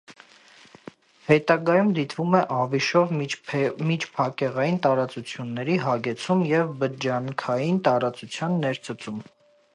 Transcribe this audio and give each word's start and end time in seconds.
Հետագայում 1.25 1.91
դիտվում 1.97 2.33
է 2.39 2.41
ավիշով 2.55 3.13
միջփակեղային 3.91 4.81
տարածությունների 4.87 5.77
հագեցում 5.85 6.43
և 6.55 6.75
բջջանքային 6.83 7.81
տարածության 7.91 8.59
ներծծում։ 8.67 9.25